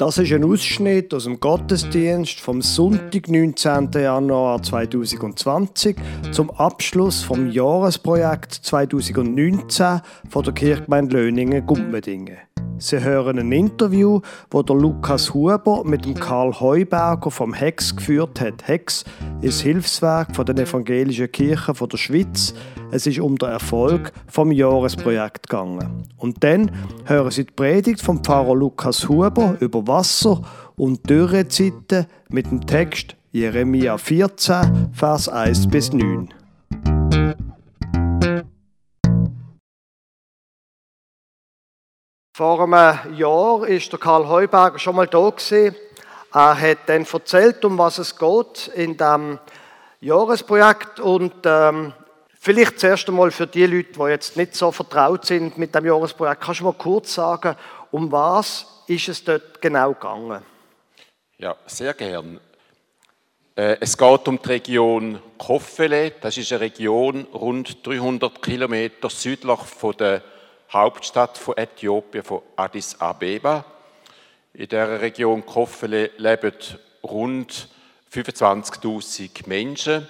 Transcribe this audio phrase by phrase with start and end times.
[0.00, 3.90] Das ist ein Ausschnitt aus dem Gottesdienst vom Sonntag, 19.
[3.92, 5.94] Januar 2020
[6.32, 10.00] zum Abschluss vom Jahresprojekt 2019
[10.30, 12.38] von der Kirchgemeinde Löningen-Gumpendingen.
[12.78, 18.40] Sie hören ein Interview, wo der Lukas Huber mit dem Karl Heuberger vom Hex geführt
[18.40, 18.66] hat.
[18.66, 19.04] Hex
[19.42, 22.54] ist Hilfswerk von den evangelischen Kirchen der Schweiz.
[22.92, 26.08] Es ist um den Erfolg vom Jahresprojekt gegangen.
[26.16, 26.72] Und dann
[27.04, 30.42] hören Sie die Predigt vom Pfarrer Lukas Huber über Wasser
[30.76, 36.34] und Dürrezeiten mit dem Text Jeremia 14, Vers 1 bis 9.
[42.36, 45.32] Vor einem Jahr ist der Karl Heuberger schon mal da.
[46.32, 49.38] Er hat dann erzählt, um was es geht in dem
[50.00, 51.92] Jahresprojekt und ähm,
[52.40, 56.40] vielleicht zuerst einmal für die Leute, die jetzt nicht so vertraut sind mit dem Jahresprojekt,
[56.40, 57.54] kannst du mal kurz sagen,
[57.92, 60.42] um was ist es dort genau gegangen?
[61.38, 62.40] Ja, sehr gern.
[63.54, 66.12] Äh, es geht um die Region Koffele.
[66.20, 70.22] Das ist eine Region rund 300 Kilometer südlich von der
[70.72, 73.64] Hauptstadt von Äthiopien, von Addis Abeba.
[74.54, 76.52] In der Region Kofele leben
[77.02, 77.68] rund
[78.12, 80.08] 25.000 Menschen.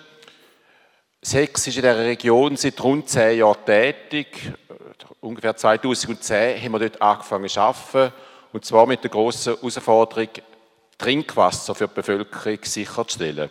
[1.23, 4.55] Sex ist in dieser Region seit rund zehn Jahren tätig.
[5.21, 8.15] Ungefähr 2010 haben wir dort angefangen zu arbeiten.
[8.55, 10.29] Und zwar mit der grossen Herausforderung,
[10.97, 13.51] Trinkwasser für die Bevölkerung sicherzustellen.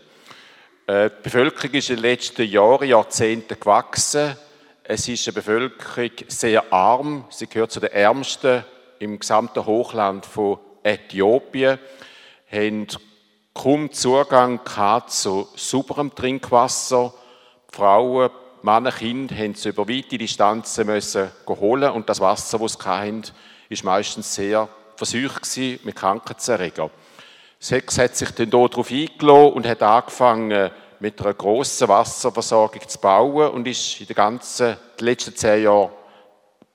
[0.88, 4.36] Äh, die Bevölkerung ist in den letzten Jahren, Jahrzehnten gewachsen.
[4.84, 7.26] Es ist eine Bevölkerung sehr arm.
[7.30, 8.66] Sie gehört zu den ärmsten
[8.98, 11.78] im gesamten Hochland von Äthiopien.
[12.52, 12.88] Haben
[13.54, 14.60] kaum Zugang
[15.08, 17.14] zu sauberem Trinkwasser.
[17.72, 18.30] Die Frauen,
[18.62, 23.24] Männer, Kinder haben es über weite Distanzen müssen holen und das Wasser, das sie hatten,
[23.70, 26.90] war meistens sehr verseucht mit Krankheitserregern.
[27.60, 33.52] Sex hat sich dann darauf eingeladen und hat angefangen, mit einer grossen Wasserversorgung zu bauen
[33.52, 35.92] und ist in den ganzen letzten zehn Jahren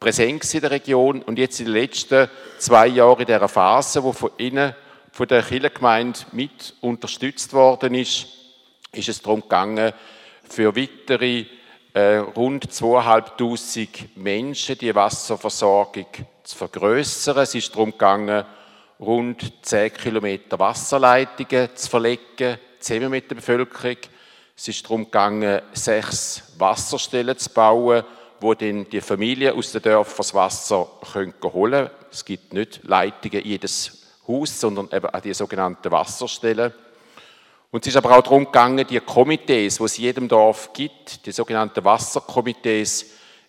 [0.01, 2.29] präsent in der Region und jetzt in den letzten
[2.59, 4.75] zwei Jahren in dieser Phase, wo von innen,
[5.13, 8.27] von der Kirchengemeinde mit unterstützt worden ist,
[8.93, 9.93] ist es darum gegangen,
[10.49, 11.47] für weitere
[11.93, 16.07] äh, rund 2'500 Menschen die Wasserversorgung
[16.43, 17.39] zu vergrößern.
[17.39, 18.45] Es ist darum gegangen,
[19.01, 23.97] rund 10 Kilometer Wasserleitungen zu verlegen, zusammen mit der Bevölkerung.
[24.57, 28.05] Es ist darum gegangen, sechs Wasserstellen zu bauen,
[28.41, 31.91] wo dann die Familien aus den Dörfern das Wasser holen können.
[32.11, 36.73] Es gibt nicht Leitungen in jedes Haus, sondern eben auch die sogenannten Wasserstellen.
[37.75, 41.27] Und es ist aber auch darum gegangen, die Komitees, die es in jedem Dorf gibt,
[41.27, 43.07] die sogenannten Wasserkomitees,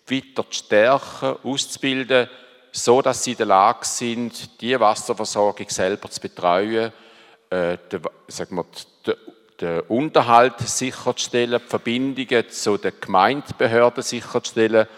[0.08, 2.28] weiter zu stärken, auszubilden,
[2.72, 6.92] so dass sie in der Lage sind, die Wasserversorgung selber zu betreuen,
[7.50, 8.64] äh, die, sagen wir,
[9.06, 9.12] die,
[9.60, 14.88] den Unterhalt sicherzustellen, die Verbindungen zu den Gemeindebehörden sicherzustellen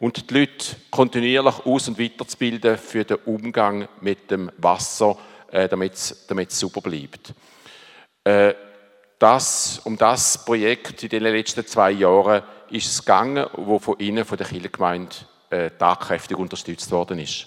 [0.00, 5.18] und die Leute kontinuierlich aus- und weiterzubilden für den Umgang mit dem Wasser,
[5.50, 7.34] äh, damit es super bleibt.
[8.24, 8.54] Äh,
[9.18, 14.24] das, um das Projekt in den letzten zwei Jahren ist es gegangen, wo von Ihnen,
[14.24, 15.16] von der Kirchengemeinde,
[15.50, 17.46] äh, tagkräftig unterstützt worden ist.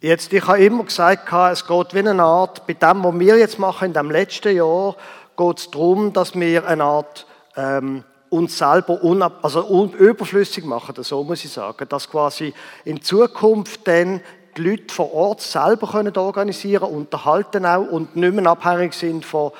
[0.00, 3.58] Jetzt, ich habe immer gesagt, es geht wie eine Art, bei dem, was wir jetzt
[3.58, 4.94] machen in dem letzten Jahr,
[5.36, 11.02] geht es darum, dass wir eine Art ähm, uns selber unab also un überflüssig machen,
[11.02, 12.52] so muss ich sagen, dass quasi
[12.84, 14.20] in Zukunft dann
[14.56, 19.52] die Leute vor Ort selber können organisieren, unterhalten auch und nicht mehr abhängig sind von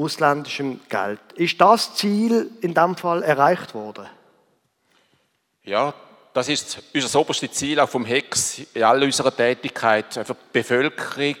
[0.00, 1.20] ausländischem Geld.
[1.34, 4.06] Ist das Ziel in dem Fall erreicht worden?
[5.64, 5.92] Ja,
[6.32, 11.36] das ist unser oberstes Ziel auch vom HEX in all unserer Tätigkeit, einfach die Bevölkerung,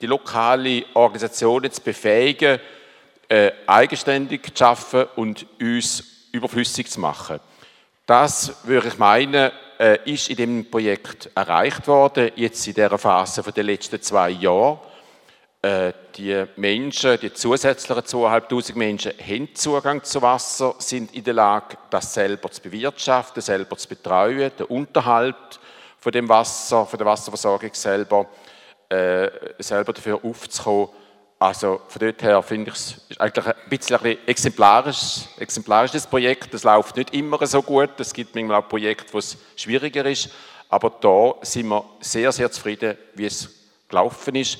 [0.00, 2.58] die lokale Organisation zu befähigen,
[3.28, 7.40] äh, eigenständig zu schaffen und uns überflüssig zu machen.
[8.04, 13.42] Das, würde ich meinen, äh, ist in dem Projekt erreicht worden, jetzt in der Phase
[13.52, 14.80] der letzten zwei Jahre.
[15.62, 21.78] Äh, die Menschen, die zusätzlichen 2'500 Menschen haben Zugang zu Wasser, sind in der Lage,
[21.88, 25.60] das selber zu bewirtschaften, selber zu betreuen, den Unterhalt
[26.00, 28.26] von dem Wasser, von der Wasserversorgung selber,
[28.88, 29.30] äh,
[29.60, 30.88] selber dafür aufzukommen,
[31.42, 36.54] also von dort her finde ich es eigentlich ein bisschen ein exemplarisch, exemplarisches Projekt.
[36.54, 37.98] Das läuft nicht immer so gut.
[37.98, 40.30] Es gibt manchmal auch Projekte, wo es schwieriger ist.
[40.68, 43.48] Aber da sind wir sehr, sehr zufrieden, wie es
[43.88, 44.58] gelaufen ist.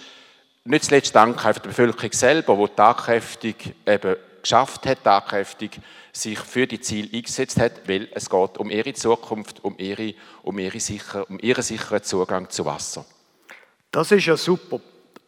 [0.65, 5.81] Nicht zuletzt dank der Bevölkerung selber, die tagkräftig eben geschafft hat, tagkräftig
[6.13, 10.59] sich für die Ziele eingesetzt hat, weil es geht um ihre Zukunft, um, ihre, um,
[10.59, 13.05] ihre sicher, um ihren sicheren Zugang zu Wasser.
[13.91, 14.81] Das ist ja super.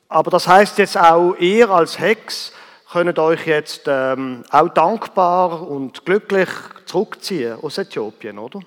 [0.09, 2.53] Aber das heißt jetzt auch, ihr als Hex
[2.93, 6.49] könnt euch jetzt ähm, auch dankbar und glücklich
[6.85, 8.61] zurückziehen aus Äthiopien, oder?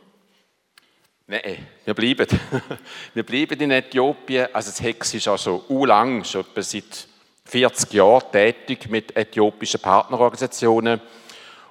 [1.29, 2.25] Nein, wir bleiben.
[3.13, 4.47] wir bleiben in Äthiopien.
[4.53, 7.05] Also das Hex ist also lang, schon seit
[7.43, 11.01] 40 Jahren tätig mit äthiopischen Partnerorganisationen.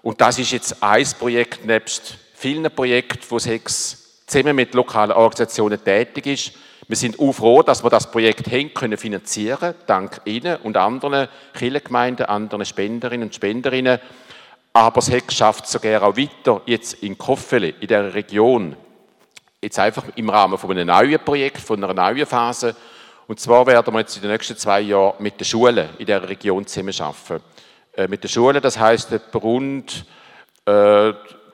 [0.02, 5.12] Und das ist jetzt ein Projekt nebst vielen Projekten, wo das Hex zusammen mit lokalen
[5.12, 6.52] Organisationen tätig ist.
[6.86, 11.28] Wir sind auch froh, dass wir das Projekt haben können finanzieren, dank Ihnen und anderen
[11.54, 14.00] Kirchengemeinden, anderen Spenderinnen und Spenderinnen.
[14.74, 18.76] Aber das Hex schafft sogar auch weiter, jetzt in Koffele, in der Region,
[19.60, 22.74] jetzt einfach im Rahmen von einem neuen Projekt, von einer neuen Phase.
[23.26, 26.28] Und zwar werden wir jetzt in den nächsten zwei Jahren mit den Schulen in der
[26.28, 27.42] Region zusammenarbeiten.
[27.96, 30.04] Äh, mit den Schulen, das heißt rund
[30.66, 31.12] äh,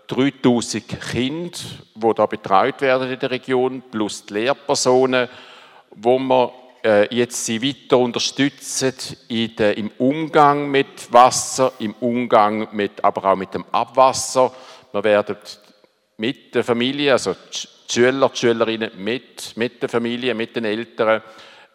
[0.08, 1.58] 3000 Kinder,
[1.94, 5.28] die da betreut werden in der Region, plus die Lehrpersonen,
[5.90, 6.52] wo wir
[6.84, 8.92] äh, jetzt sie weiter unterstützen
[9.30, 14.52] der, im Umgang mit Wasser, im Umgang mit, aber auch mit dem Abwasser.
[14.90, 15.36] Wir werden
[16.16, 17.34] mit der Familie, also
[17.92, 21.22] Schüler, die Schülerinnen mit, mit der Familie, mit den Eltern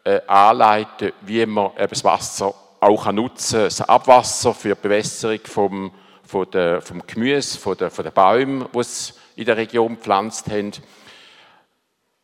[0.03, 3.65] äh, anleiten, wie man eben das Wasser auch nutzen kann.
[3.65, 5.91] Das Abwasser für die Bewässerung vom
[6.27, 10.49] von der, vom Gemüse, von den, von den Bäumen, die sie in der Region gepflanzt
[10.49, 10.71] haben.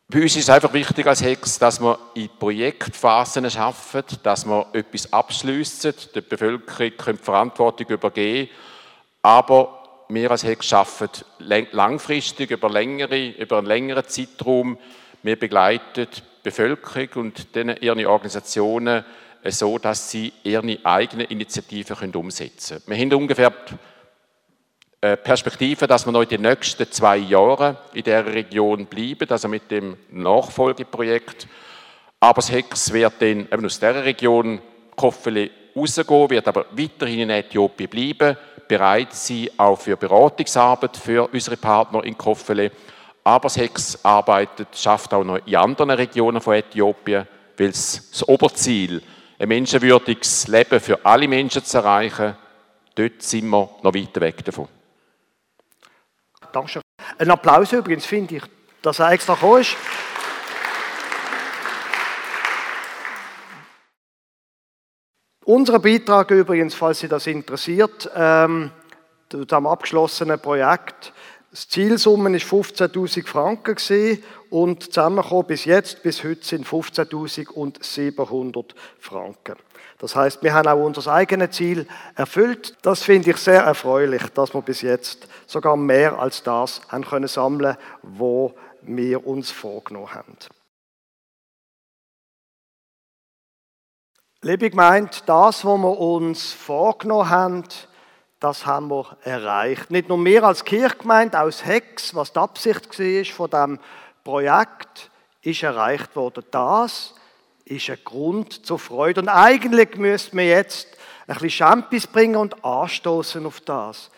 [0.08, 4.66] Bei uns ist es einfach wichtig als Hex, dass wir in Projektphasen schaffen, dass wir
[4.74, 8.50] etwas abschliessen, der Bevölkerung die Verantwortung übergeben,
[9.22, 11.08] aber wir als Hex schaffen
[11.38, 14.78] langfristig, über, längere, über einen längeren Zeitraum.
[15.22, 19.04] Wir begleiten die Bevölkerung und ihre Organisationen
[19.46, 23.10] so, dass sie ihre eigenen Initiativen umsetzen können.
[23.10, 23.52] Wir haben ungefähr
[25.00, 29.48] äh, Perspektive, dass wir noch in den nächsten zwei Jahren in der Region bleiben, also
[29.48, 31.46] mit dem Nachfolgeprojekt.
[32.20, 34.62] Aber das Hex wird dann eben aus dieser Region
[34.96, 38.36] Koffeli rausgehen, wird aber weiterhin in Äthiopien bleiben,
[38.66, 42.70] bereit sein auch für Beratungsarbeit für unsere Partner in Koffeli.
[43.22, 47.26] Aber das Hex arbeitet, schafft auch noch in anderen Regionen von Äthiopien,
[47.56, 49.02] weil es das Oberziel,
[49.38, 52.36] ein menschenwürdiges Leben für alle Menschen zu erreichen,
[52.94, 54.68] dort sind wir noch weiter weg davon.
[56.52, 56.82] Dankeschön.
[57.18, 58.42] Ein Applaus übrigens, finde ich,
[58.80, 59.76] dass er extra gekommen ist.
[65.44, 68.70] Unser Beitrag übrigens, falls Sie das interessiert, ähm,
[69.30, 71.12] diesem abgeschlossenen Projekt,
[71.50, 73.76] das Zielsumme war 15.000 Franken
[74.48, 78.64] und zusammengekommen bis jetzt, bis heute sind 15.700
[78.98, 79.56] Franken.
[79.98, 81.86] Das heißt, wir haben auch unser eigenes Ziel
[82.16, 82.74] erfüllt.
[82.82, 87.28] Das finde ich sehr erfreulich, dass wir bis jetzt sogar mehr als das haben können
[87.28, 90.36] sammeln, wo wir uns vorgenommen haben.
[94.44, 97.64] Liebe gemeint, das, was wir uns vorgenommen haben,
[98.40, 99.90] das haben wir erreicht.
[99.90, 103.78] Nicht nur wir als Kirchgemeinde, auch als Hex, was die Absicht war von diesem
[104.22, 105.10] Projekt,
[105.40, 106.44] ist erreicht worden.
[106.50, 107.14] Das
[107.64, 109.22] ist ein Grund zur Freude.
[109.22, 110.88] Und eigentlich müssten wir jetzt
[111.26, 114.10] ein bisschen Champis bringen und anstoßen auf das.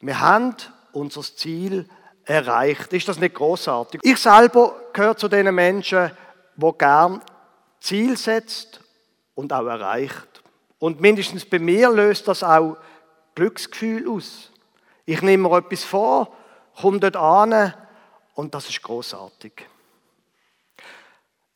[0.00, 0.56] Wir haben
[0.92, 1.86] unser Ziel
[2.24, 2.90] erreicht.
[2.94, 4.00] Ist das nicht großartig?
[4.02, 6.10] Ich selber gehöre zu den Menschen,
[6.56, 7.20] wo gern
[7.80, 8.80] Ziel setzt
[9.34, 10.42] und auch erreicht.
[10.78, 12.76] Und mindestens bei mir löst das auch
[13.34, 14.50] Glücksgefühl aus.
[15.06, 16.34] Ich nehme mir etwas vor,
[16.80, 17.74] komme dort an
[18.34, 19.66] und das ist großartig.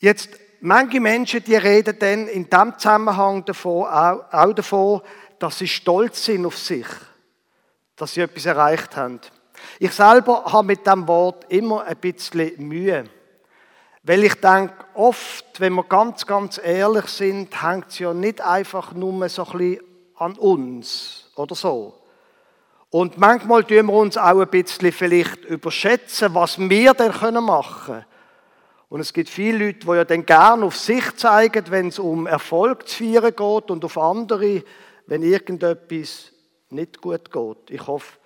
[0.01, 0.31] Jetzt
[0.61, 5.03] manche Menschen, die reden dann in diesem Zusammenhang davon, auch, auch davon,
[5.39, 6.87] dass sie stolz sind auf sich,
[7.97, 9.21] dass sie etwas erreicht haben.
[9.79, 13.05] Ich selber habe mit dem Wort immer ein bisschen Mühe.
[14.09, 18.95] Weil ich denke, oft, wenn wir ganz, ganz ehrlich sind, hängt es ja nicht einfach
[18.95, 19.81] nur so ein bisschen
[20.17, 21.95] an uns oder so.
[22.89, 27.13] Und manchmal tun wir uns auch ein bisschen vielleicht überschätzen, was wir denn
[27.45, 28.05] machen können.
[28.89, 32.27] Und es gibt viele Leute, die ja dann gerne auf sich zeigen, wenn es um
[32.27, 34.65] Erfolg zu feiern geht und auf andere,
[35.05, 36.33] wenn irgendetwas
[36.71, 37.71] nicht gut geht.
[37.71, 38.17] Ich hoffe,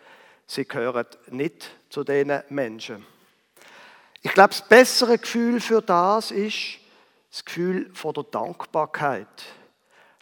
[0.46, 3.04] Sie gehören nicht zu diesen Menschen.
[4.22, 6.78] Ich glaube, das bessere Gefühl für das ist
[7.30, 9.26] das Gefühl von der Dankbarkeit.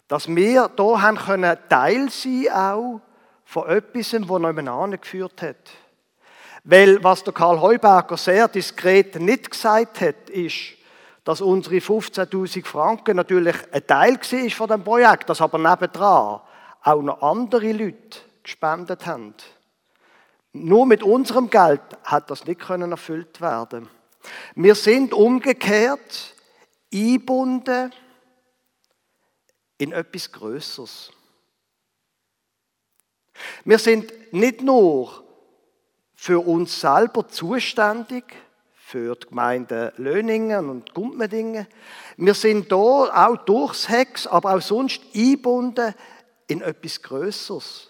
[0.08, 3.00] Dass wir hier haben können Teil sein auch
[3.44, 5.56] von etwas, das noch geführt hat.
[6.64, 10.74] Weil was der Karl Heuberger sehr diskret nicht gesagt hat, ist,
[11.24, 16.40] dass unsere 15.000 Franken natürlich ein Teil war von dem Projekt, dass aber nebendran
[16.82, 19.34] auch noch andere Leute gespendet haben.
[20.52, 23.88] Nur mit unserem Geld hat das nicht können erfüllt werden.
[24.54, 26.34] Wir sind umgekehrt
[26.92, 27.92] eingebunden
[29.78, 31.10] in etwas Größeres.
[33.64, 35.24] Wir sind nicht nur
[36.14, 38.24] für uns selber zuständig,
[38.74, 41.66] für die Gemeinde Löningen und Gumpmedingen.
[42.16, 45.94] Wir sind da auch durchs Hex, aber auch sonst eingebunden
[46.48, 47.88] in etwas Größeres.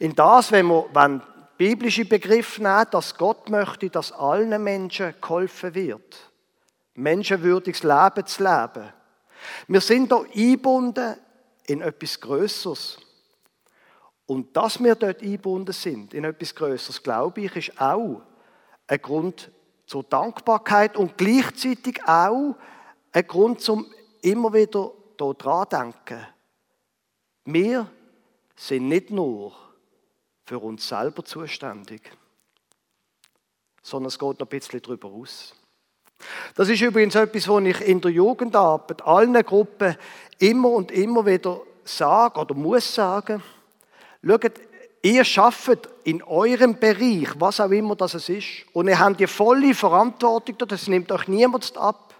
[0.00, 1.22] In das, wenn wir wenn
[1.58, 6.30] biblische Begriffe nehmen, dass Gott möchte, dass allen Menschen geholfen wird,
[6.94, 8.92] menschenwürdiges Leben zu leben.
[9.66, 11.16] Wir sind da eingebunden
[11.66, 12.98] in etwas Größeres.
[14.26, 18.22] Und dass wir dort eingebunden sind in etwas Größeres, glaube ich, ist auch
[18.86, 19.50] ein Grund
[19.86, 22.56] zur Dankbarkeit und gleichzeitig auch
[23.12, 23.86] ein Grund zum
[24.20, 26.26] immer wieder dran denken.
[27.46, 27.90] Wir
[28.54, 29.67] sind nicht nur
[30.48, 32.00] für uns selber zuständig,
[33.82, 35.54] sondern es geht noch ein bisschen darüber aus.
[36.54, 39.94] Das ist übrigens etwas, was ich in der Jugendarbeit allen Gruppen
[40.38, 43.42] immer und immer wieder sage oder muss sagen.
[44.24, 44.52] Schaut,
[45.02, 49.74] ihr schafft in eurem Bereich, was auch immer das ist, und ihr habt die volle
[49.74, 52.14] Verantwortung, das nimmt euch niemand ab.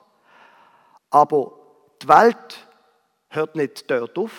[1.09, 1.53] Aber
[2.03, 2.69] die Welt
[3.31, 4.33] hört nicht dort auf.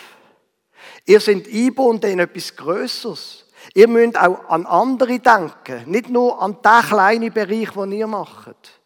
[1.06, 3.46] Ihr seid eingebunden in etwas Größeres.
[3.74, 8.80] Ihr müsst auch an andere denken, nicht nur an den kleinen Bereich, den ihr macht.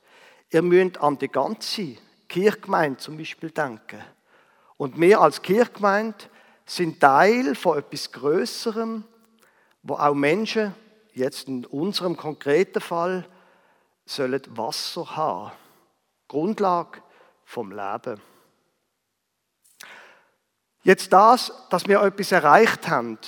[0.50, 1.97] Ihr müsst an die ganze
[2.28, 4.02] Kirchgemeinde zum Beispiel denken.
[4.76, 6.19] Und wir als Kirchgemeinde
[6.66, 9.04] sind Teil von etwas Größerem,
[9.83, 10.75] wo auch Menschen,
[11.12, 13.28] jetzt in unserem konkreten Fall,
[14.07, 15.52] sollen Wasser haben.
[16.28, 17.00] Grundlage
[17.45, 18.21] vom Leben.
[20.83, 23.19] Jetzt das, dass wir etwas erreicht haben,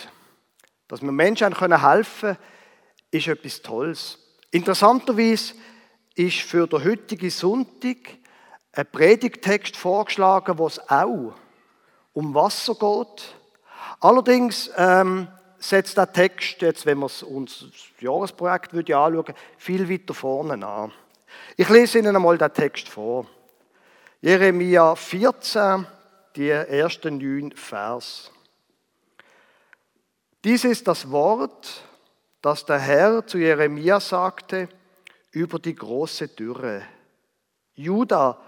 [0.88, 2.38] dass wir Menschen helfen können,
[3.10, 4.18] ist etwas Tolles.
[4.50, 5.54] Interessanterweise
[6.14, 7.96] ist für den heutigen Sonntag
[8.72, 11.34] ein Predigtext vorgeschlagen, wo es auch
[12.12, 13.34] um Wasser geht.
[14.00, 15.28] Allerdings ähm,
[15.58, 20.92] setzt der Text, jetzt, wenn wir uns das Jahresprojekt anschauen, viel weiter vorne an.
[21.56, 23.26] Ich lese Ihnen einmal den Text vor.
[24.20, 25.86] Jeremia 14,
[26.36, 28.30] die ersten neun Vers.
[30.46, 31.82] Dies ist das Wort,
[32.40, 34.68] das der Herr zu Jeremia sagte
[35.32, 36.82] über die große Dürre.
[37.74, 38.38] Juda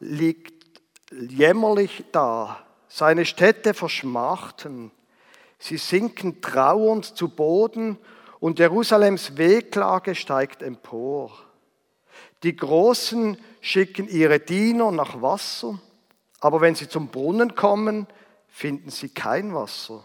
[0.00, 0.80] liegt
[1.12, 2.58] jämmerlich da,
[2.88, 4.90] seine Städte verschmachten,
[5.60, 7.98] sie sinken trauernd zu Boden
[8.40, 11.38] und Jerusalems Wehklage steigt empor.
[12.42, 15.78] Die Großen schicken ihre Diener nach Wasser,
[16.40, 18.08] aber wenn sie zum Brunnen kommen,
[18.48, 20.04] finden sie kein Wasser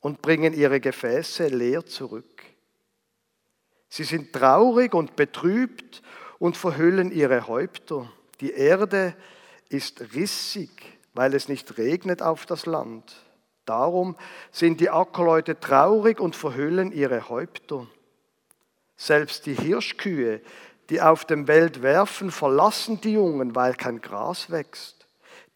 [0.00, 2.42] und bringen ihre Gefäße leer zurück.
[3.88, 6.02] Sie sind traurig und betrübt
[6.38, 8.10] und verhüllen ihre Häupter.
[8.40, 9.16] Die Erde
[9.68, 13.16] ist rissig weil es nicht regnet auf das Land.
[13.64, 14.16] Darum
[14.52, 17.86] sind die Ackerleute traurig und verhüllen ihre Häupter.
[18.96, 20.42] Selbst die Hirschkühe,
[20.90, 24.95] die auf dem Welt werfen, verlassen die Jungen, weil kein Gras wächst.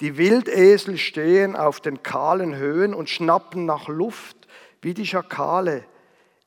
[0.00, 4.48] Die Wildesel stehen auf den kahlen Höhen und schnappen nach Luft
[4.82, 5.84] wie die Schakale.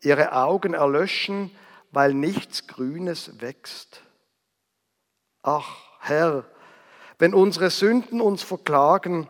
[0.01, 1.51] Ihre Augen erlöschen,
[1.91, 4.01] weil nichts Grünes wächst.
[5.43, 6.45] Ach, Herr,
[7.19, 9.27] wenn unsere Sünden uns verklagen,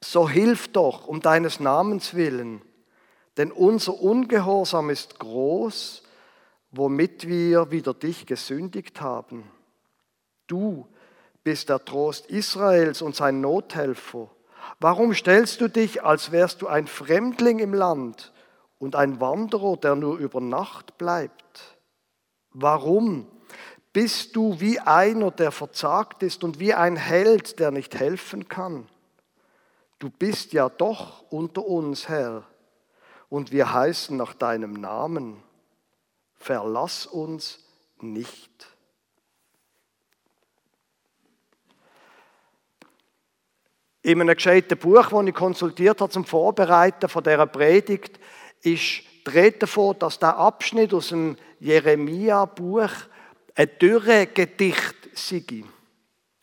[0.00, 2.62] so hilf doch um deines Namens willen,
[3.36, 6.02] denn unser Ungehorsam ist groß,
[6.70, 9.50] womit wir wider dich gesündigt haben.
[10.46, 10.86] Du
[11.46, 14.28] bist der Trost Israels und sein Nothelfer.
[14.80, 18.32] Warum stellst du dich, als wärst du ein Fremdling im Land
[18.80, 21.78] und ein Wanderer, der nur über Nacht bleibt?
[22.50, 23.28] Warum
[23.92, 28.88] bist du wie einer, der verzagt ist und wie ein Held, der nicht helfen kann.
[30.00, 32.42] Du bist ja doch unter uns, Herr,
[33.28, 35.40] und wir heißen nach deinem Namen.
[36.34, 37.60] Verlass uns
[38.00, 38.75] nicht.
[44.06, 48.20] In einem gescheiten Buch, das ich konsultiert habe zum Vorbereiten von dieser Predigt,
[48.62, 52.90] ist die Rede davon, dass der Abschnitt aus dem Jeremia-Buch
[53.56, 55.64] ein Dürregedicht sei.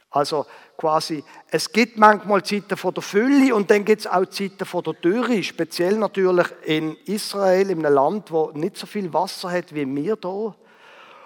[0.10, 4.66] Also quasi, es gibt manchmal Zeiten von der Fülle und dann gibt es auch Zeiten
[4.66, 9.50] von der Dürre, speziell natürlich in Israel, in einem Land, wo nicht so viel Wasser
[9.50, 10.56] hat wie wir hier.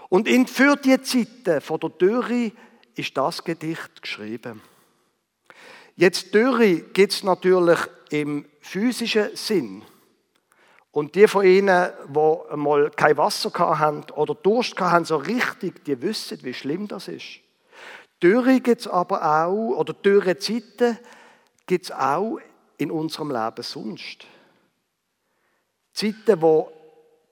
[0.10, 2.52] Und in, für die Zeiten von der Dürre
[2.94, 4.62] ist das Gedicht geschrieben.
[6.00, 7.80] Jetzt Dürre gibt es natürlich
[8.12, 9.82] im physischen Sinn.
[10.92, 16.00] Und die von Ihnen, die mal kein Wasser hatten oder Durst hatten, so richtig, die
[16.00, 17.40] wissen, wie schlimm das ist.
[18.22, 21.00] Dürre gibt es aber auch, oder dürre Zeiten
[21.66, 22.38] gibt es auch
[22.78, 24.28] in unserem Leben sonst.
[25.94, 26.72] Zeiten, wo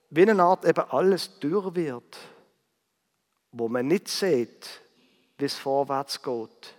[0.10, 2.18] wie eine Art eben alles dürr wird,
[3.52, 4.82] wo man nicht sieht,
[5.38, 6.74] wie es vorwärts geht.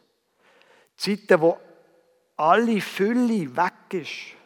[0.96, 1.58] Zeiten, wo
[2.36, 4.36] alle Fülle weg ist,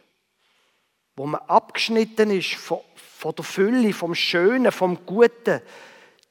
[1.16, 5.60] wo man abgeschnitten ist von, von der Fülle, vom Schönen, vom Guten.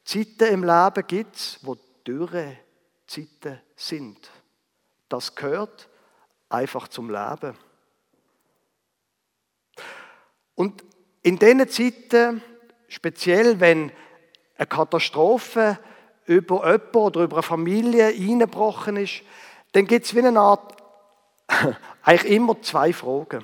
[0.03, 2.57] Zeiten im Leben gibt es, wo dürre
[3.05, 4.31] Zeiten sind.
[5.07, 5.89] Das gehört
[6.49, 7.55] einfach zum Leben.
[10.55, 10.83] Und
[11.21, 12.43] in diesen Zeiten,
[12.87, 13.91] speziell wenn
[14.57, 15.79] eine Katastrophe
[16.25, 19.21] über jemanden oder über eine Familie eingebrochen ist,
[19.71, 20.78] dann gibt es wie eine Art,
[22.03, 23.43] eigentlich immer zwei Fragen.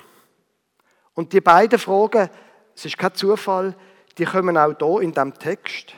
[1.14, 2.30] Und die beiden Fragen,
[2.74, 3.74] es ist kein Zufall,
[4.18, 5.94] die kommen auch hier in diesem Text.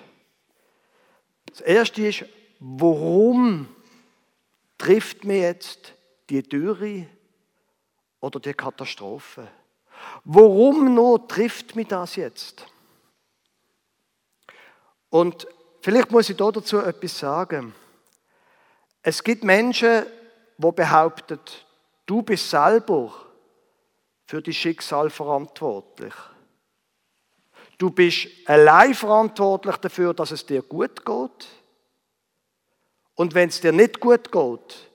[1.47, 2.25] Das erste ist,
[2.61, 3.69] warum
[4.77, 5.95] trifft mir jetzt
[6.31, 7.07] die Dürre
[8.21, 9.49] oder die Katastrophe?
[10.25, 12.67] Warum nur trifft mich das jetzt?
[15.11, 15.47] Und
[15.81, 17.75] vielleicht muss ich dazu etwas sagen.
[19.03, 20.05] Es gibt Menschen,
[20.59, 21.41] die behaupten,
[22.09, 23.15] du bist selber
[24.25, 26.15] für die Schicksal verantwortlich.
[27.77, 31.49] Du bist allein verantwortlich dafür, dass es dir gut geht.
[33.15, 34.91] Und wenn es dir nicht gut geht,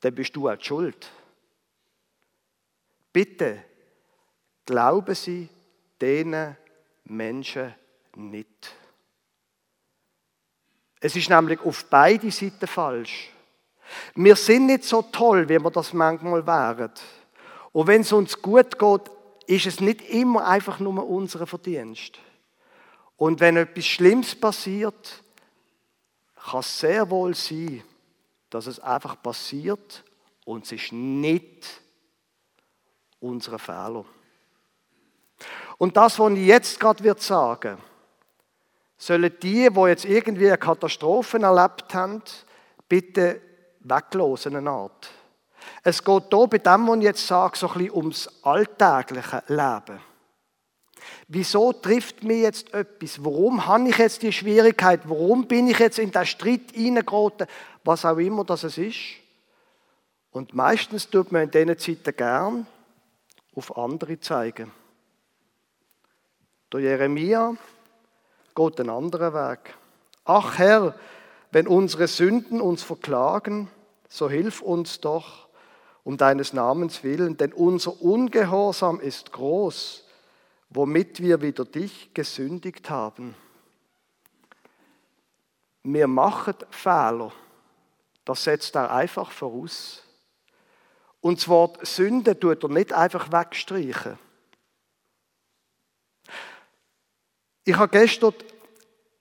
[0.00, 1.10] dann bist du auch schuld.
[3.12, 3.64] Bitte
[4.64, 5.48] glauben Sie
[6.00, 6.56] diesen
[7.04, 7.74] Menschen
[8.16, 8.74] nicht.
[11.00, 13.30] Es ist nämlich auf beide Seiten falsch.
[14.14, 16.90] Wir sind nicht so toll, wie wir das manchmal wären.
[17.72, 19.10] Und wenn es uns gut geht,
[19.46, 22.18] ist es nicht immer einfach nur unser Verdienst.
[23.16, 25.22] Und wenn etwas Schlimmes passiert,
[26.50, 27.82] kann es sehr wohl sein,
[28.50, 30.04] dass es einfach passiert
[30.44, 31.66] und es ist nicht
[33.20, 34.04] unser Fehler.
[35.78, 37.78] Und das, was ich jetzt gerade sagen,
[38.96, 42.22] sollen die, die jetzt irgendwie eine Katastrophe erlebt haben,
[42.88, 43.40] bitte
[43.88, 45.10] weglosen Art.
[45.82, 50.00] Es geht hier bei dem, was ich jetzt sage, so ein bisschen ums alltägliche Leben.
[51.28, 53.24] Wieso trifft mir jetzt etwas?
[53.24, 55.00] Warum habe ich jetzt die Schwierigkeit?
[55.04, 57.46] Warum bin ich jetzt in den Streit hineingeraten?
[57.84, 58.98] Was auch immer das ist.
[60.30, 62.66] Und meistens tut man in diesen Zeiten gern
[63.54, 64.70] auf andere zeigen.
[66.72, 67.54] Der Jeremia
[68.54, 69.74] geht einen anderen Weg.
[70.24, 70.94] Ach Herr,
[71.52, 73.70] wenn unsere Sünden uns verklagen,
[74.08, 75.48] so hilf uns doch
[76.04, 80.04] um deines Namens willen, denn unser Ungehorsam ist groß,
[80.70, 83.34] womit wir wieder dich gesündigt haben.
[85.82, 87.32] Wir machen Fehler.
[88.24, 90.02] Das setzt er einfach voraus.
[91.20, 94.18] Und das Wort Sünde tut er nicht einfach wegstreichen.
[97.64, 98.34] Ich habe gestern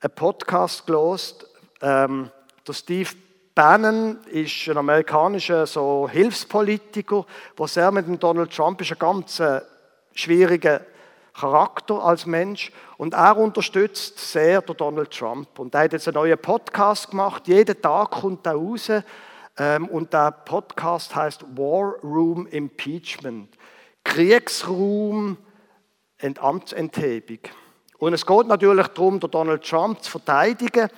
[0.01, 1.47] einen Podcast gelost.
[1.81, 2.29] Ähm,
[2.67, 3.09] der Steve
[3.55, 7.25] Bannon ist ein amerikanischer so Hilfspolitiker,
[7.57, 9.61] der sehr mit dem Donald Trump ist ein ganz äh,
[10.13, 10.81] schwieriger
[11.33, 16.15] Charakter als Mensch und er unterstützt sehr den Donald Trump und er hat jetzt einen
[16.15, 17.47] neuen Podcast gemacht.
[17.47, 18.91] Jeden Tag kommt er raus
[19.57, 23.55] ähm, und der Podcast heißt War Room Impeachment,
[24.03, 25.37] Kriegsraum
[26.39, 27.39] Amtsenthebung.
[27.99, 30.89] Und es geht natürlich darum, den Donald Trump zu verteidigen.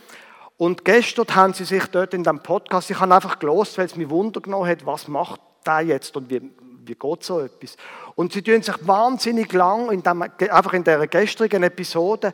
[0.57, 3.95] Und gestern haben sie sich dort in dem Podcast, ich habe einfach gelost, weil es
[3.95, 6.41] mich Wunder genommen hat, was macht der jetzt und wie,
[6.83, 7.77] wie geht so etwas.
[8.15, 12.33] Und sie tun sich wahnsinnig lang, in dem, einfach in der gestrigen Episode,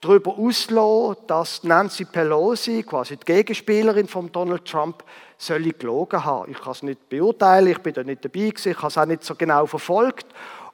[0.00, 5.04] darüber auslassen, dass Nancy Pelosi, quasi die Gegenspielerin von Donald Trump,
[5.36, 6.50] soll gelogen haben.
[6.50, 9.06] Ich kann es nicht beurteilen, ich bin da nicht dabei gewesen, ich habe es auch
[9.06, 10.26] nicht so genau verfolgt.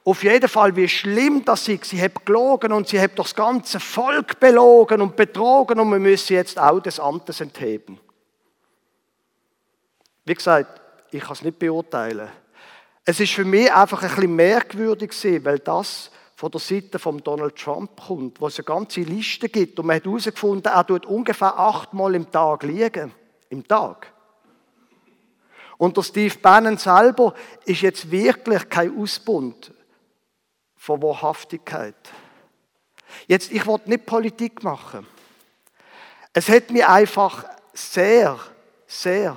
[0.07, 1.85] Auf jeden Fall, wie schlimm das ist.
[1.85, 6.33] Sie hat gelogen und sie hat das ganze Volk belogen und betrogen und wir müssen
[6.33, 7.99] jetzt auch des Amtes entheben.
[10.23, 12.29] Wie gesagt, ich kann es nicht beurteilen.
[13.03, 15.11] Es ist für mich einfach ein bisschen merkwürdig
[15.43, 19.79] weil das von der Seite von Donald Trump kommt, wo es eine ganze Liste gibt
[19.79, 23.11] und man hat herausgefunden, er tut ungefähr achtmal im Tag liegen.
[23.49, 24.13] Im Tag.
[25.77, 27.33] Und der Steve Bannon selber
[27.65, 29.71] ist jetzt wirklich kein Ausbund
[30.85, 31.95] von Wahrhaftigkeit.
[33.25, 35.07] Jetzt, ich wollte nicht Politik machen.
[36.31, 37.43] Es hat mich einfach
[37.73, 38.39] sehr,
[38.85, 39.35] sehr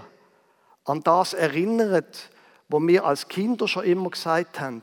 [0.85, 2.29] an das erinnert,
[2.69, 4.83] wo wir als Kinder schon immer gesagt haben.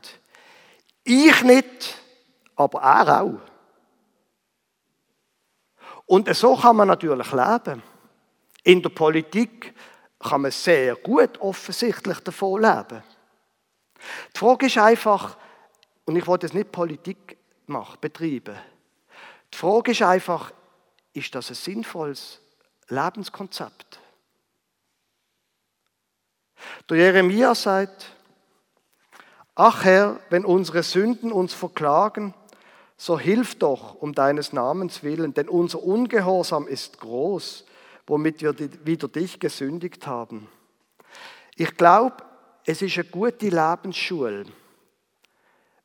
[1.04, 2.02] Ich nicht,
[2.56, 3.40] aber er auch.
[6.06, 7.80] Und so kann man natürlich leben.
[8.64, 9.72] In der Politik
[10.18, 13.04] kann man sehr gut offensichtlich davon leben.
[14.34, 15.36] Die Frage ist einfach,
[16.06, 18.56] und ich wollte jetzt nicht Politik machen, betreiben.
[19.52, 20.52] Die Frage ist einfach,
[21.12, 22.40] ist das ein sinnvolles
[22.88, 24.00] Lebenskonzept?
[26.88, 28.12] Der Jeremia sagt,
[29.54, 32.34] ach Herr, wenn unsere Sünden uns verklagen,
[32.96, 37.66] so hilf doch um deines Namens willen, denn unser Ungehorsam ist groß,
[38.06, 40.48] womit wir wieder dich gesündigt haben.
[41.56, 42.16] Ich glaube,
[42.64, 44.46] es ist eine gute Lebensschule,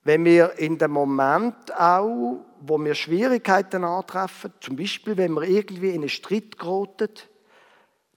[0.04, 5.90] wenn wir in dem Moment auch, wo wir Schwierigkeiten antreffen, zum Beispiel, wenn wir irgendwie
[5.90, 7.10] in einen Streit geraten,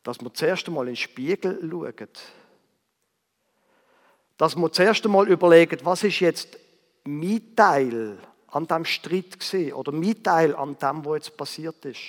[0.03, 2.09] dass wir zuerst einmal in den Spiegel schauen.
[4.37, 6.59] Dass wir zuerst einmal überlegen, was ist jetzt
[7.05, 8.19] mein Teil
[8.49, 12.01] an dem Streit gesehen oder mein Teil an dem, was jetzt passiert ist.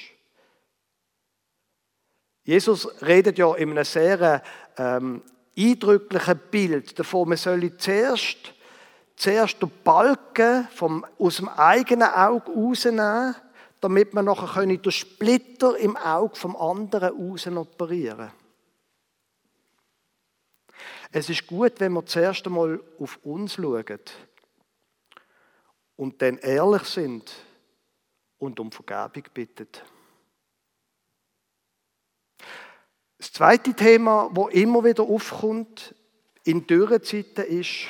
[2.44, 4.44] Jesus redet ja in einem sehr
[4.78, 5.24] ähm,
[5.58, 8.55] eindrücklichen Bild davon, man solle zuerst,
[9.16, 13.36] zuerst den Balken vom, aus dem eigenen Auge rausnehmen,
[13.82, 18.32] damit man nachher den Splitter im Auge vom anderen raus operieren
[21.12, 24.00] Es ist gut, wenn wir zuerst einmal auf uns schauen
[25.96, 27.32] und dann ehrlich sind
[28.38, 29.68] und um Vergebung bitten.
[33.18, 35.96] Das zweite Thema, wo immer wieder aufkommt
[36.44, 37.88] in Dürrezeiten, ist,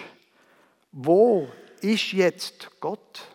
[0.98, 1.50] wo
[1.82, 3.28] ist jetzt Gott?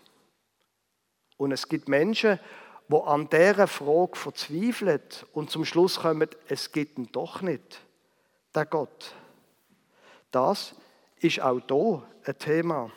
[1.37, 2.41] Und es gibt Menschen,
[2.89, 5.03] wo an dieser Frage verzweifeln
[5.35, 7.81] und zum Schluss kommen, es gibt ihn doch nicht,
[8.55, 9.15] der Gott.
[10.31, 10.75] Das
[11.21, 12.91] ist auch hier ein Thema.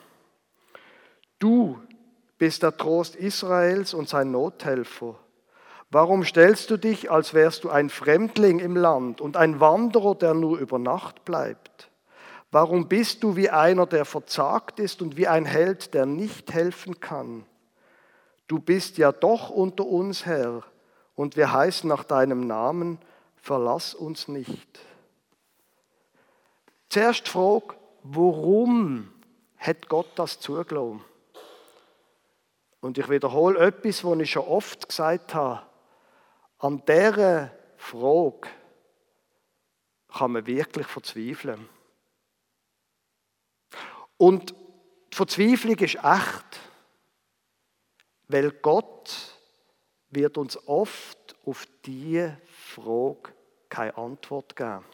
[1.40, 1.78] Du
[2.38, 5.20] bist der Trost Israels und sein Nothelfer.
[5.90, 10.34] Warum stellst du dich, als wärst du ein Fremdling im Land und ein Wanderer, der
[10.34, 11.92] nur über Nacht bleibt?
[12.54, 17.00] Warum bist du wie einer, der verzagt ist und wie ein Held, der nicht helfen
[17.00, 17.48] kann?
[18.48, 20.62] Du bist ja doch unter uns, Herr,
[21.16, 23.00] und wir heißen nach deinem Namen,
[23.38, 24.80] verlass uns nicht.
[26.90, 29.12] Zuerst frag, warum
[29.58, 31.04] hat Gott das zugelassen?
[32.82, 35.64] Und ich wiederhole etwas, was ich schon oft gesagt habe.
[36.60, 38.48] An dieser Frage
[40.16, 41.68] kann man wirklich verzweifeln.
[44.24, 44.52] Und
[45.12, 46.60] die Verzweiflung ist echt,
[48.30, 49.14] weil Gott
[50.12, 53.34] wird uns oft auf diese Frage
[53.68, 54.86] keine Antwort geben.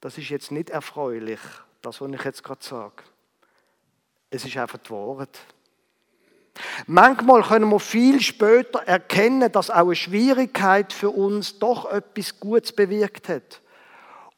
[0.00, 1.40] Das ist jetzt nicht erfreulich,
[1.82, 3.02] das, was ich jetzt gerade sage.
[4.30, 5.38] Es ist einfach die Wahrheit.
[6.86, 12.72] Manchmal können wir viel später erkennen, dass auch eine Schwierigkeit für uns doch etwas Gutes
[12.72, 13.60] bewirkt hat.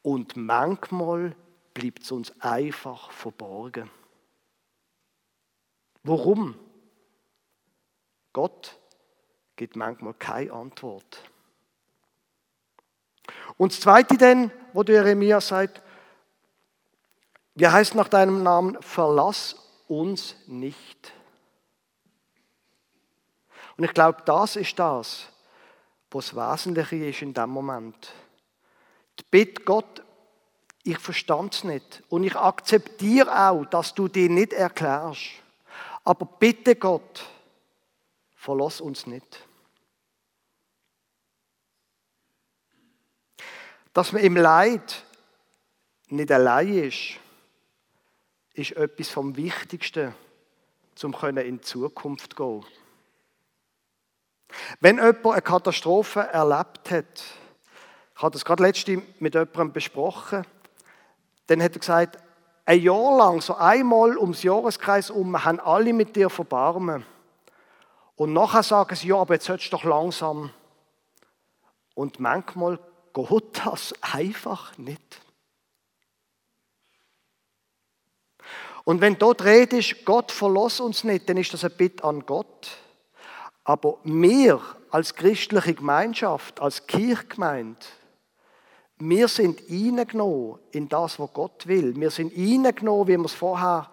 [0.02, 1.36] Und manchmal
[1.76, 3.90] bleibt es uns einfach verborgen.
[6.02, 6.58] Warum?
[8.32, 8.78] Gott
[9.56, 11.22] gibt manchmal keine Antwort.
[13.58, 15.82] Und das Zweite denn, wo der Jeremia sagt,
[17.54, 21.12] wie heißt nach deinem Namen, verlass uns nicht.
[23.76, 25.26] Und ich glaube, das ist das,
[26.10, 28.14] was Wesentliche ist in dem Moment.
[29.18, 30.02] Die Bitte Gott,
[30.86, 32.02] ich verstand es nicht.
[32.08, 35.32] Und ich akzeptiere auch, dass du dir nicht erklärst.
[36.04, 37.26] Aber bitte Gott,
[38.36, 39.44] verlass uns nicht.
[43.92, 45.04] Dass man im Leid
[46.08, 47.18] nicht allein ist,
[48.54, 50.14] ist etwas vom Wichtigsten,
[51.02, 52.66] um in die Zukunft zu gehen.
[54.80, 57.24] Wenn jemand eine Katastrophe erlebt hat,
[58.14, 60.46] ich habe das gerade letzte mit jemandem besprochen,
[61.46, 62.18] dann hat er gesagt,
[62.64, 67.06] ein Jahr lang, so einmal ums Jahreskreis um, haben alle mit dir verbarmen.
[68.16, 70.50] Und nachher sagen sie, ja, aber jetzt sollst du doch langsam.
[71.94, 72.78] Und manchmal
[73.14, 75.20] geht das einfach nicht.
[78.84, 82.24] Und wenn dort Rede ist, Gott verlass uns nicht, dann ist das ein Bitte an
[82.24, 82.78] Gott.
[83.64, 87.84] Aber wir als christliche Gemeinschaft, als Kirchgemeinde,
[88.98, 91.94] wir sind eingenommen in das, was Gott will.
[91.96, 93.90] Wir sind eingenommen, wie wir es vorher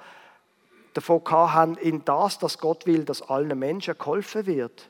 [0.94, 4.90] davon haben, in das, dass Gott will, dass allen Menschen geholfen wird.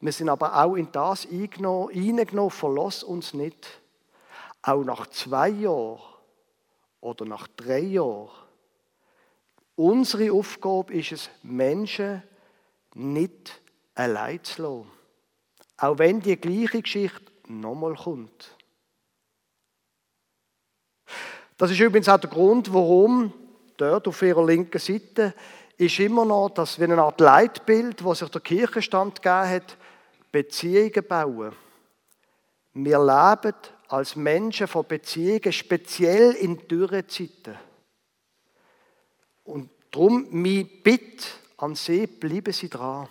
[0.00, 3.80] Wir sind aber auch in das eingenommen, eingenommen verlass uns nicht.
[4.62, 6.00] Auch nach zwei Jahren
[7.00, 8.30] oder nach drei Jahren.
[9.76, 12.22] Unsere Aufgabe ist es, Menschen
[12.94, 13.60] nicht
[13.94, 14.90] allein zu lassen.
[15.78, 18.56] Auch wenn die gleiche Geschichte nochmal kommt.
[21.56, 23.32] Das ist übrigens auch der Grund, warum
[23.76, 25.34] dort auf ihrer linken Seite
[25.76, 29.76] ist immer noch das wie eine Art Leitbild, wo sich der Kirchenstand gegeben hat,
[30.30, 31.52] Beziehungen bauen.
[32.74, 33.56] Wir leben
[33.88, 37.56] als Menschen von Beziehungen, speziell in Dürrezeiten.
[39.44, 41.26] Und darum, mein Bitte
[41.58, 43.08] an Sie, bleiben Sie dran.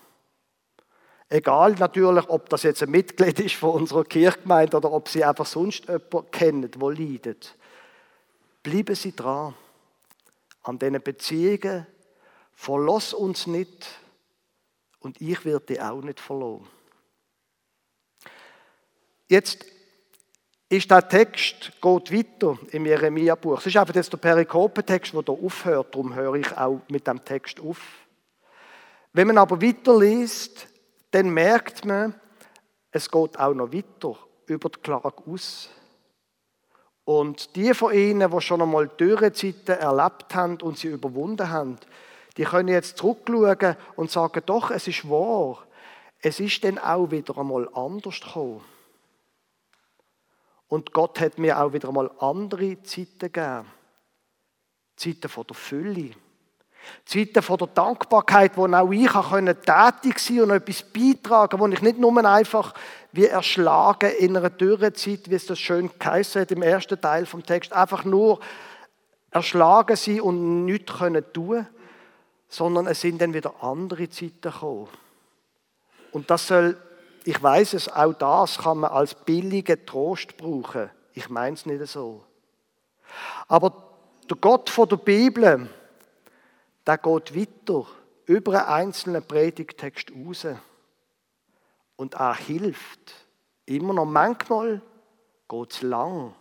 [1.30, 5.46] Egal natürlich, ob das jetzt ein Mitglied ist von unserer Kirchgemeinde oder ob Sie einfach
[5.46, 7.56] sonst jemanden kennen, der leidet.
[8.64, 9.56] Bleiben Sie dran
[10.64, 11.88] an diesen Beziehungen.
[12.54, 13.88] Verlass uns nicht
[15.00, 16.68] und ich werde dich auch nicht verloren.
[19.28, 19.66] Jetzt
[20.70, 23.60] ist der Text geht weiter im Jeremia-Buch.
[23.60, 25.94] Es ist einfach jetzt der Perikopentext, der hier aufhört.
[25.94, 27.82] Darum höre ich auch mit dem Text auf.
[29.12, 30.68] Wenn man aber weiterliest,
[31.12, 32.16] dann merkt man,
[32.92, 35.70] es geht auch noch weiter über die Klage aus.
[37.04, 41.78] Und die von Ihnen, die schon einmal Dürrezeiten erlebt haben und sie überwunden haben,
[42.38, 45.66] die können jetzt zurückschauen und sagen, doch, es ist wahr.
[46.22, 48.64] Es ist dann auch wieder einmal anders gekommen.
[50.68, 53.66] Und Gott hat mir auch wieder einmal andere Zeiten gegeben.
[54.96, 56.12] Zeiten von der Fülle.
[57.06, 61.98] Zeiten von der Dankbarkeit, wo auch ich tätig sein und etwas beitragen wo ich nicht
[61.98, 62.74] nur einfach
[63.12, 67.44] wie erschlagen in einer Dürrezeit, wie es das schön geheißen hat im ersten Teil vom
[67.44, 68.40] Text, einfach nur
[69.32, 71.68] erschlagen sein und nichts können tun,
[72.48, 74.90] sondern es sind dann wieder andere Zeiten gekommen.
[76.12, 76.78] Und das soll,
[77.24, 80.90] ich weiß es, auch das kann man als billigen Trost brauchen.
[81.14, 82.24] Ich meine es nicht so.
[83.48, 83.74] Aber
[84.30, 85.70] der Gott von der Bibel,
[86.86, 87.86] der geht weiter
[88.26, 90.48] über einen einzelnen Predigtext raus.
[91.96, 93.14] Und er hilft.
[93.66, 94.82] Immer noch manchmal
[95.48, 96.34] geht es lang,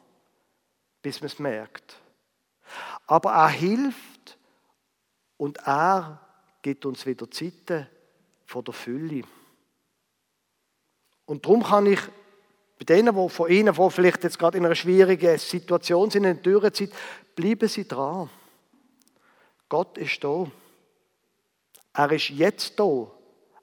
[1.03, 1.97] bis man es merkt.
[3.07, 4.39] Aber er hilft
[5.37, 6.21] und er
[6.63, 7.87] gibt uns wieder Zeiten
[8.47, 9.23] von der Fülle.
[11.27, 12.01] Und darum kann ich
[12.79, 16.35] bei denen, die von Ihnen, die vielleicht jetzt gerade in einer schwierigen Situation sind, in
[16.35, 16.91] der Dürrezeit,
[17.37, 18.31] bleiben Sie dran.
[19.71, 20.51] Gott ist da.
[21.95, 23.11] Er ist jetzt da.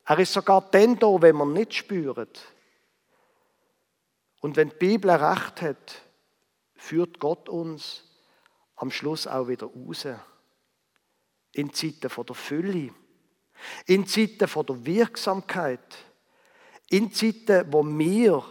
[0.06, 2.42] Er ist sogar dann da, wenn man nicht spürt.
[4.40, 6.02] Und wenn die Bibel recht hat,
[6.76, 8.04] führt Gott uns
[8.78, 10.08] am Schluss auch wieder raus.
[11.52, 12.94] In Zeiten von der Fülle,
[13.86, 15.98] in Zeiten von der Wirksamkeit,
[16.90, 18.44] in Zeiten, wo wir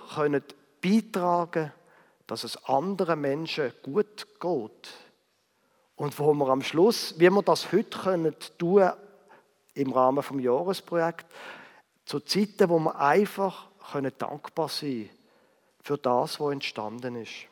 [0.83, 1.73] beitragen können,
[2.27, 5.06] dass es anderen Menschen gut geht.
[5.97, 8.91] Und wo wir am Schluss, wie wir das heute können tun
[9.75, 11.27] im Rahmen des Jahresprojekts,
[12.05, 15.11] zu Zeiten, wo wir einfach können dankbar sein
[15.83, 17.47] für das, was entstanden ist.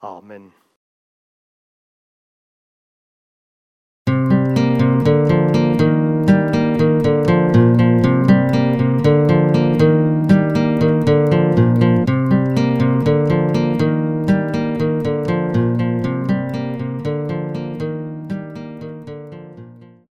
[0.00, 0.52] Amen.